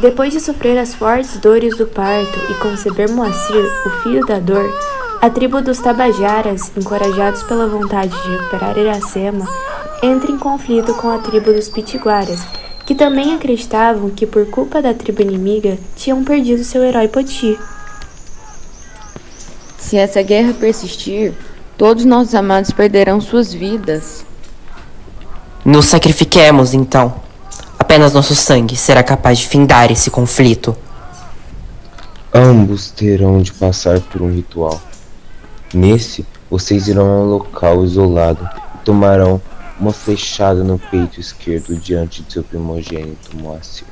Depois 0.00 0.32
de 0.32 0.40
sofrer 0.40 0.76
as 0.78 0.94
fortes 0.94 1.38
dores 1.38 1.76
do 1.76 1.86
parto 1.86 2.38
e 2.50 2.54
conceber 2.54 3.10
Moacir, 3.10 3.64
o 3.86 3.90
filho 4.02 4.26
da 4.26 4.38
dor, 4.38 4.68
a 5.20 5.30
tribo 5.30 5.62
dos 5.62 5.78
Tabajaras, 5.78 6.72
encorajados 6.76 7.42
pela 7.44 7.66
vontade 7.66 8.10
de 8.10 8.30
recuperar 8.30 8.76
Iracema, 8.76 9.46
entra 10.02 10.30
em 10.30 10.38
conflito 10.38 10.92
com 10.94 11.08
a 11.08 11.18
tribo 11.18 11.52
dos 11.52 11.68
Pitiguaras, 11.68 12.44
que 12.84 12.94
também 12.94 13.34
acreditavam 13.34 14.10
que 14.10 14.26
por 14.26 14.44
culpa 14.50 14.82
da 14.82 14.92
tribo 14.92 15.22
inimiga 15.22 15.78
tinham 15.96 16.22
perdido 16.24 16.62
seu 16.64 16.82
herói 16.82 17.08
Poti. 17.08 17.58
Se 19.78 19.96
essa 19.96 20.20
guerra 20.22 20.52
persistir, 20.52 21.32
todos 21.78 22.04
nossos 22.04 22.34
amados 22.34 22.70
perderão 22.72 23.20
suas 23.20 23.54
vidas. 23.54 24.26
Nos 25.64 25.86
sacrifiquemos, 25.86 26.74
então. 26.74 27.23
Apenas 27.94 28.12
nosso 28.12 28.34
sangue 28.34 28.74
será 28.74 29.04
capaz 29.04 29.38
de 29.38 29.46
findar 29.46 29.92
esse 29.92 30.10
conflito. 30.10 30.76
Ambos 32.34 32.90
terão 32.90 33.40
de 33.40 33.52
passar 33.52 34.00
por 34.00 34.20
um 34.20 34.34
ritual. 34.34 34.82
Nesse, 35.72 36.26
vocês 36.50 36.88
irão 36.88 37.06
a 37.06 37.20
um 37.20 37.24
local 37.26 37.84
isolado 37.84 38.50
e 38.74 38.78
tomarão 38.84 39.40
uma 39.78 39.92
flechada 39.92 40.64
no 40.64 40.76
peito 40.76 41.20
esquerdo 41.20 41.76
diante 41.76 42.24
de 42.24 42.32
seu 42.32 42.42
primogênito 42.42 43.36
Moacir. 43.36 43.86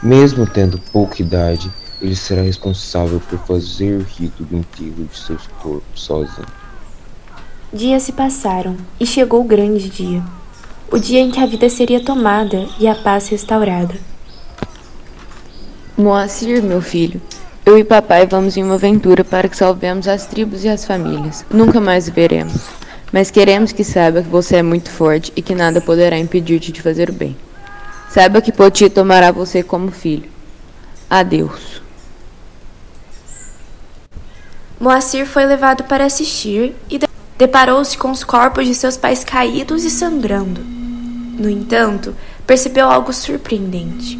Mesmo 0.00 0.46
tendo 0.46 0.80
pouca 0.92 1.20
idade, 1.20 1.68
ele 2.00 2.14
será 2.14 2.42
responsável 2.42 3.20
por 3.28 3.40
fazer 3.48 3.96
o 3.96 4.04
rito 4.04 4.44
do 4.44 4.58
enterro 4.58 5.08
de 5.10 5.18
seus 5.18 5.44
corpos 5.60 5.82
sozinho. 6.00 6.46
Dias 7.72 8.04
se 8.04 8.12
passaram 8.12 8.76
e 9.00 9.04
chegou 9.04 9.40
o 9.40 9.44
grande 9.44 9.90
dia. 9.90 10.22
O 10.90 10.98
dia 10.98 11.20
em 11.20 11.30
que 11.30 11.40
a 11.40 11.46
vida 11.46 11.68
seria 11.68 12.00
tomada 12.00 12.64
e 12.78 12.86
a 12.86 12.94
paz 12.94 13.28
restaurada. 13.28 13.94
Moacir, 15.96 16.62
meu 16.62 16.80
filho, 16.80 17.20
eu 17.64 17.76
e 17.76 17.82
papai 17.82 18.26
vamos 18.26 18.56
em 18.56 18.62
uma 18.62 18.74
aventura 18.74 19.24
para 19.24 19.48
que 19.48 19.56
salvemos 19.56 20.06
as 20.06 20.26
tribos 20.26 20.62
e 20.62 20.68
as 20.68 20.84
famílias. 20.84 21.44
Nunca 21.50 21.80
mais 21.80 22.08
veremos. 22.08 22.68
Mas 23.12 23.30
queremos 23.30 23.72
que 23.72 23.82
saiba 23.82 24.22
que 24.22 24.28
você 24.28 24.56
é 24.56 24.62
muito 24.62 24.88
forte 24.88 25.32
e 25.34 25.42
que 25.42 25.54
nada 25.54 25.80
poderá 25.80 26.16
impedir-te 26.16 26.70
de 26.70 26.80
fazer 26.80 27.10
o 27.10 27.12
bem. 27.12 27.36
Saiba 28.08 28.40
que 28.40 28.52
Poti 28.52 28.88
tomará 28.88 29.32
você 29.32 29.64
como 29.64 29.90
filho. 29.90 30.30
Adeus. 31.10 31.82
Moacir 34.78 35.26
foi 35.26 35.46
levado 35.46 35.82
para 35.84 36.04
assistir 36.04 36.76
e 36.88 37.00
deparou-se 37.36 37.98
com 37.98 38.10
os 38.12 38.22
corpos 38.22 38.66
de 38.66 38.74
seus 38.74 38.96
pais 38.96 39.24
caídos 39.24 39.84
e 39.84 39.90
sangrando. 39.90 40.75
No 41.38 41.50
entanto, 41.50 42.14
percebeu 42.46 42.86
algo 42.86 43.12
surpreendente. 43.12 44.18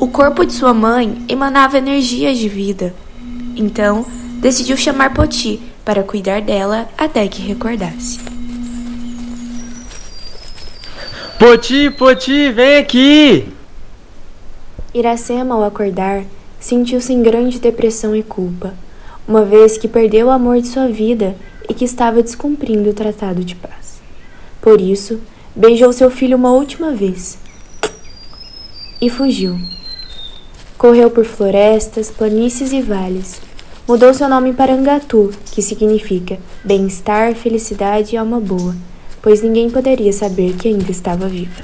O 0.00 0.08
corpo 0.08 0.44
de 0.44 0.52
sua 0.52 0.74
mãe 0.74 1.24
emanava 1.28 1.78
energias 1.78 2.38
de 2.38 2.48
vida. 2.48 2.94
Então, 3.56 4.04
decidiu 4.40 4.76
chamar 4.76 5.14
Poti 5.14 5.60
para 5.84 6.02
cuidar 6.02 6.40
dela 6.40 6.88
até 6.96 7.26
que 7.28 7.42
recordasse. 7.42 8.20
Poti, 11.38 11.90
Poti, 11.90 12.50
vem 12.50 12.78
aqui! 12.78 13.48
Iracema, 14.92 15.54
ao 15.54 15.62
acordar, 15.62 16.24
sentiu-se 16.58 17.12
em 17.12 17.22
grande 17.22 17.60
depressão 17.60 18.16
e 18.16 18.22
culpa, 18.22 18.74
uma 19.26 19.44
vez 19.44 19.78
que 19.78 19.86
perdeu 19.86 20.26
o 20.26 20.30
amor 20.30 20.60
de 20.60 20.68
sua 20.68 20.88
vida 20.88 21.36
e 21.68 21.74
que 21.74 21.84
estava 21.84 22.22
descumprindo 22.22 22.90
o 22.90 22.94
tratado 22.94 23.44
de 23.44 23.54
paz. 23.54 24.00
Por 24.60 24.80
isso, 24.80 25.20
beijou 25.58 25.92
seu 25.92 26.08
filho 26.08 26.36
uma 26.36 26.52
última 26.52 26.92
vez 26.92 27.36
e 29.00 29.10
fugiu. 29.10 29.58
Correu 30.78 31.10
por 31.10 31.24
florestas, 31.24 32.12
planícies 32.12 32.72
e 32.72 32.80
vales. 32.80 33.40
Mudou 33.86 34.14
seu 34.14 34.28
nome 34.28 34.52
para 34.52 34.72
Angatu, 34.72 35.32
que 35.50 35.60
significa 35.60 36.38
bem-estar, 36.62 37.34
felicidade 37.34 38.14
e 38.14 38.18
alma 38.18 38.38
boa, 38.38 38.76
pois 39.20 39.42
ninguém 39.42 39.68
poderia 39.68 40.12
saber 40.12 40.54
que 40.54 40.68
ainda 40.68 40.92
estava 40.92 41.26
viva. 41.26 41.62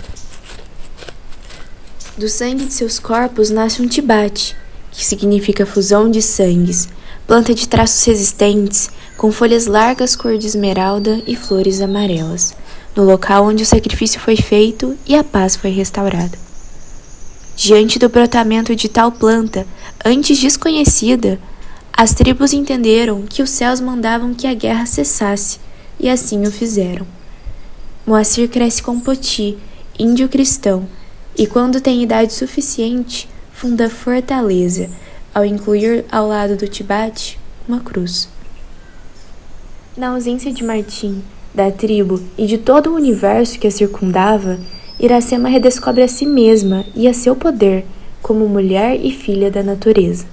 Do 2.18 2.28
sangue 2.28 2.64
de 2.64 2.72
seus 2.72 2.98
corpos 2.98 3.50
nasce 3.50 3.80
um 3.80 3.86
tibate, 3.86 4.56
que 4.90 5.04
significa 5.04 5.66
fusão 5.66 6.10
de 6.10 6.20
sangues, 6.20 6.88
planta 7.28 7.54
de 7.54 7.68
traços 7.68 8.04
resistentes, 8.04 8.90
com 9.16 9.30
folhas 9.30 9.66
largas 9.66 10.16
cor 10.16 10.36
de 10.36 10.46
esmeralda 10.46 11.22
e 11.26 11.36
flores 11.36 11.80
amarelas, 11.80 12.56
no 12.94 13.04
local 13.04 13.46
onde 13.46 13.62
o 13.62 13.66
sacrifício 13.66 14.20
foi 14.20 14.36
feito 14.36 14.96
e 15.06 15.14
a 15.14 15.24
paz 15.24 15.56
foi 15.56 15.70
restaurada. 15.70 16.38
Diante 17.56 17.98
do 17.98 18.08
brotamento 18.08 18.74
de 18.74 18.88
tal 18.88 19.12
planta, 19.12 19.66
antes 20.04 20.38
desconhecida, 20.38 21.38
as 21.92 22.12
tribos 22.12 22.52
entenderam 22.52 23.22
que 23.22 23.42
os 23.42 23.50
céus 23.50 23.80
mandavam 23.80 24.34
que 24.34 24.46
a 24.46 24.54
guerra 24.54 24.86
cessasse, 24.86 25.60
e 25.98 26.08
assim 26.08 26.44
o 26.44 26.50
fizeram. 26.50 27.06
Moacir 28.04 28.48
cresce 28.48 28.82
com 28.82 28.98
Poti, 28.98 29.56
índio 29.96 30.28
cristão, 30.28 30.88
e 31.36 31.46
quando 31.46 31.80
tem 31.80 32.02
idade 32.02 32.32
suficiente, 32.32 33.28
funda 33.52 33.88
Fortaleza, 33.88 34.90
ao 35.32 35.44
incluir 35.44 36.04
ao 36.10 36.26
lado 36.26 36.56
do 36.56 36.66
Tibate 36.66 37.38
uma 37.68 37.80
cruz. 37.80 38.28
Na 39.96 40.08
ausência 40.08 40.52
de 40.52 40.64
Martim, 40.64 41.22
da 41.54 41.70
tribo 41.70 42.20
e 42.36 42.46
de 42.46 42.58
todo 42.58 42.90
o 42.90 42.94
universo 42.94 43.58
que 43.58 43.66
a 43.66 43.70
circundava, 43.70 44.58
Iracema 44.98 45.48
redescobre 45.48 46.02
a 46.02 46.08
si 46.08 46.24
mesma 46.24 46.84
e 46.94 47.08
a 47.08 47.14
seu 47.14 47.34
poder 47.34 47.84
como 48.22 48.48
mulher 48.48 48.98
e 49.04 49.10
filha 49.10 49.50
da 49.50 49.62
natureza. 49.62 50.24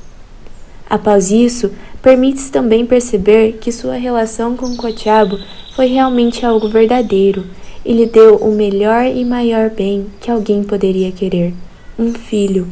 Após 0.89 1.31
isso, 1.31 1.71
permite-se 2.01 2.51
também 2.51 2.85
perceber 2.85 3.57
que 3.59 3.71
sua 3.71 3.95
relação 3.95 4.55
com 4.55 4.75
Cotiabo 4.75 5.37
foi 5.75 5.87
realmente 5.87 6.45
algo 6.45 6.69
verdadeiro 6.69 7.45
e 7.83 7.93
lhe 7.93 8.05
deu 8.05 8.35
o 8.35 8.53
melhor 8.53 9.05
e 9.05 9.25
maior 9.25 9.69
bem 9.69 10.07
que 10.19 10.29
alguém 10.29 10.63
poderia 10.63 11.11
querer: 11.11 11.53
um 11.97 12.13
filho, 12.13 12.67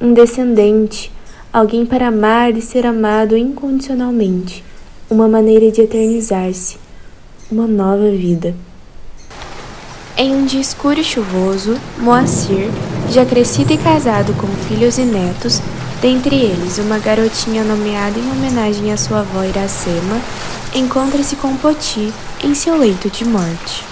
um 0.00 0.12
descendente, 0.12 1.10
alguém 1.52 1.84
para 1.84 2.08
amar 2.08 2.56
e 2.56 2.62
ser 2.62 2.86
amado 2.86 3.36
incondicionalmente, 3.36 4.62
uma 5.10 5.28
maneira 5.28 5.70
de 5.70 5.80
eternizar-se, 5.80 6.76
uma 7.50 7.66
nova 7.66 8.10
vida. 8.10 8.54
Em 10.16 10.34
um 10.34 10.46
dia 10.46 10.60
escuro 10.60 10.98
e 10.98 11.04
chuvoso, 11.04 11.76
Moacir, 11.98 12.70
já 13.10 13.24
crescido 13.24 13.72
e 13.72 13.78
casado 13.78 14.32
com 14.34 14.48
filhos 14.68 14.98
e 14.98 15.02
netos, 15.02 15.60
dentre 16.00 16.34
eles 16.34 16.78
uma 16.78 16.98
garotinha 16.98 17.62
nomeada 17.62 18.18
em 18.18 18.30
homenagem 18.30 18.92
à 18.92 18.96
sua 18.96 19.20
avó 19.20 19.44
Iracema, 19.44 20.20
encontra-se 20.74 21.36
com 21.36 21.56
Poti 21.56 22.12
em 22.42 22.54
seu 22.54 22.76
leito 22.76 23.10
de 23.10 23.24
morte. 23.24 23.84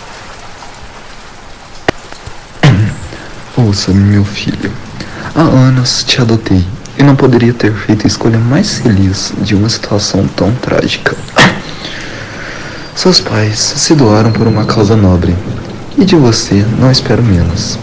Ouça-me, 3.56 4.00
meu 4.00 4.24
filho. 4.24 4.72
Há 5.34 5.42
anos 5.42 6.02
te 6.04 6.20
adotei 6.20 6.64
e 6.98 7.02
não 7.02 7.14
poderia 7.14 7.52
ter 7.52 7.72
feito 7.72 8.04
a 8.04 8.08
escolha 8.08 8.38
mais 8.38 8.78
feliz 8.78 9.32
de 9.42 9.54
uma 9.54 9.68
situação 9.68 10.26
tão 10.28 10.52
trágica. 10.56 11.16
Seus 12.94 13.20
pais 13.20 13.58
se 13.58 13.94
doaram 13.94 14.30
por 14.30 14.46
uma 14.46 14.64
causa 14.64 14.96
nobre 14.96 15.36
e 15.98 16.04
de 16.04 16.14
você 16.14 16.64
não 16.78 16.90
espero 16.92 17.22
menos. 17.22 17.76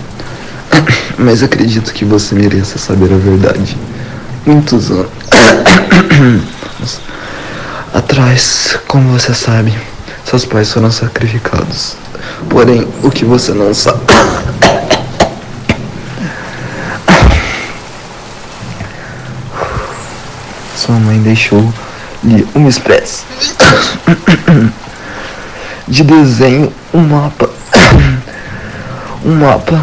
Mas 1.19 1.43
acredito 1.43 1.93
que 1.93 2.05
você 2.05 2.33
mereça 2.33 2.77
saber 2.79 3.13
a 3.13 3.17
verdade. 3.17 3.77
Muitos 4.45 4.89
anos 4.89 5.09
atrás, 7.93 8.79
como 8.87 9.11
você 9.11 9.33
sabe, 9.33 9.73
seus 10.25 10.45
pais 10.45 10.71
foram 10.71 10.89
sacrificados. 10.89 11.97
Porém, 12.49 12.87
o 13.03 13.11
que 13.11 13.25
você 13.25 13.53
não 13.53 13.73
sabe. 13.73 13.99
Sua 20.75 20.95
mãe 20.95 21.19
deixou-lhe 21.19 22.47
uma 22.55 22.69
espécie 22.69 23.25
de 25.91 26.03
desenho, 26.03 26.73
um 26.93 27.01
mapa 27.01 27.49
um 29.25 29.35
mapa 29.35 29.77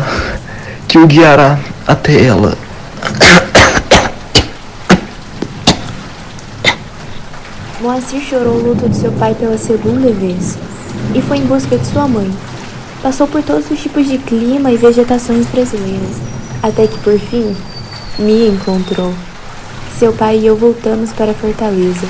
que 0.89 0.97
o 0.97 1.07
guiará 1.07 1.59
até 1.87 2.25
ela. 2.25 2.57
Moacir 7.83 8.23
chorou 8.23 8.55
o 8.55 8.71
luto 8.71 8.89
de 8.89 8.97
seu 8.97 9.13
pai 9.13 9.35
pela 9.35 9.59
segunda 9.59 10.11
vez 10.11 10.57
e 11.15 11.21
foi 11.21 11.37
em 11.37 11.47
busca 11.47 11.77
de 11.77 11.87
sua 11.87 12.09
mãe. 12.09 12.33
Passou 13.03 13.29
por 13.29 13.43
todos 13.43 13.71
os 13.71 13.79
tipos 13.79 14.09
de 14.09 14.17
clima 14.17 14.73
e 14.73 14.79
vegetações 14.79 15.47
brasileiras, 15.49 16.17
até 16.63 16.87
que 16.87 16.97
por 17.01 17.19
fim 17.19 17.55
me 18.19 18.49
encontrou. 18.49 19.13
Seu 19.99 20.15
pai 20.15 20.39
e 20.39 20.47
eu 20.47 20.57
voltamos 20.57 21.13
para 21.13 21.35
Fortaleza, 21.35 22.07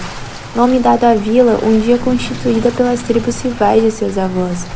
nome 0.54 0.78
dado 0.78 1.04
à 1.04 1.14
vila 1.14 1.58
um 1.62 1.80
dia 1.80 1.98
constituída 1.98 2.70
pelas 2.70 3.02
tribos 3.02 3.40
rivais 3.40 3.82
de 3.82 3.90
seus 3.90 4.18
avós 4.18 4.66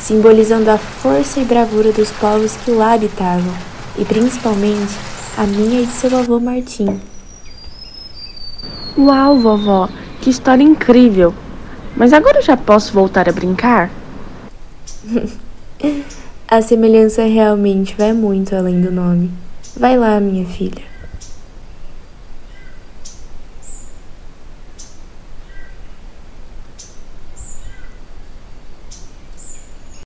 simbolizando 0.00 0.70
a 0.70 0.78
força 0.78 1.40
e 1.40 1.44
bravura 1.44 1.92
dos 1.92 2.10
povos 2.12 2.56
que 2.56 2.70
lá 2.70 2.94
habitavam 2.94 3.52
e 3.98 4.04
principalmente 4.04 4.96
a 5.36 5.46
minha 5.46 5.82
e 5.82 5.86
de 5.86 5.92
seu 5.92 6.16
avô 6.18 6.40
Martim. 6.40 7.00
Uau, 8.98 9.38
vovó, 9.38 9.88
que 10.20 10.30
história 10.30 10.62
incrível! 10.62 11.34
Mas 11.96 12.12
agora 12.12 12.38
eu 12.38 12.42
já 12.42 12.56
posso 12.56 12.92
voltar 12.92 13.28
a 13.28 13.32
brincar? 13.32 13.90
a 16.48 16.62
semelhança 16.62 17.22
realmente 17.24 17.94
vai 17.96 18.12
muito 18.12 18.56
além 18.56 18.80
do 18.80 18.90
nome. 18.90 19.30
Vai 19.76 19.98
lá, 19.98 20.18
minha 20.18 20.46
filha. 20.46 20.89